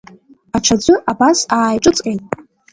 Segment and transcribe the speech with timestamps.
[0.55, 2.21] Аҽаӡәы абас ааиҿыҵҟьеит.